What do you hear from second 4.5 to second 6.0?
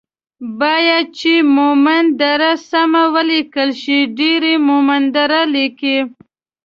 مومندره ليکي